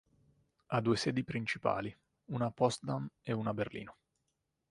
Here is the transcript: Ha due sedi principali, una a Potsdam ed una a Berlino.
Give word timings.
Ha 0.65 0.81
due 0.81 0.97
sedi 0.97 1.23
principali, 1.23 1.95
una 2.31 2.47
a 2.47 2.51
Potsdam 2.51 3.07
ed 3.21 3.35
una 3.35 3.51
a 3.51 3.53
Berlino. 3.53 3.95